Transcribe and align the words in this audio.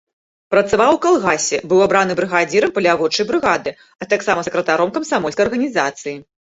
Працаваў 0.53 0.93
у 0.95 0.97
калгасе, 1.03 1.59
быў 1.73 1.83
абраны 1.87 2.17
брыгадзірам 2.21 2.75
паляводчай 2.79 3.31
брыгады, 3.31 3.77
а 4.01 4.11
таксама 4.17 4.39
сакратаром 4.53 4.89
камсамольскай 5.01 5.43
арганізацыі. 5.51 6.21